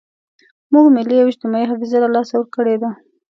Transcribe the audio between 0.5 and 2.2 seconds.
موږ ملي او اجتماعي حافظه له